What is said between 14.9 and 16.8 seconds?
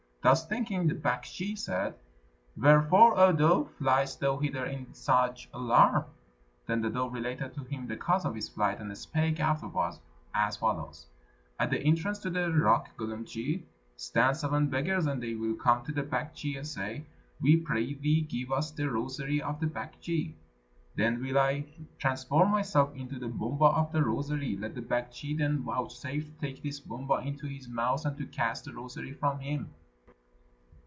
and they will come to the Baktschi and